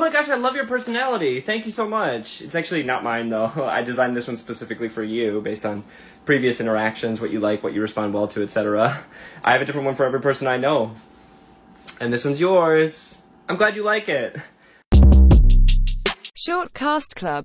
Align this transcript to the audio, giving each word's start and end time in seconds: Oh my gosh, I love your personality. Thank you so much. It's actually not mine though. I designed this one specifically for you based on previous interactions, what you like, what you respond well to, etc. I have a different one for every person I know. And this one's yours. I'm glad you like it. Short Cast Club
Oh 0.00 0.06
my 0.06 0.10
gosh, 0.10 0.28
I 0.28 0.34
love 0.34 0.56
your 0.56 0.66
personality. 0.66 1.40
Thank 1.40 1.66
you 1.66 1.70
so 1.70 1.88
much. 1.88 2.42
It's 2.42 2.56
actually 2.56 2.82
not 2.82 3.04
mine 3.04 3.28
though. 3.28 3.52
I 3.70 3.82
designed 3.82 4.16
this 4.16 4.26
one 4.26 4.34
specifically 4.34 4.88
for 4.88 5.04
you 5.04 5.40
based 5.40 5.64
on 5.64 5.84
previous 6.24 6.60
interactions, 6.60 7.20
what 7.20 7.30
you 7.30 7.38
like, 7.38 7.62
what 7.62 7.72
you 7.72 7.80
respond 7.80 8.12
well 8.12 8.26
to, 8.28 8.42
etc. 8.42 9.04
I 9.44 9.52
have 9.52 9.62
a 9.62 9.64
different 9.64 9.86
one 9.86 9.94
for 9.94 10.04
every 10.04 10.20
person 10.20 10.48
I 10.48 10.56
know. 10.56 10.96
And 12.00 12.12
this 12.12 12.24
one's 12.24 12.40
yours. 12.40 13.22
I'm 13.48 13.54
glad 13.54 13.76
you 13.76 13.84
like 13.84 14.08
it. 14.08 14.36
Short 16.34 16.74
Cast 16.74 17.14
Club 17.14 17.42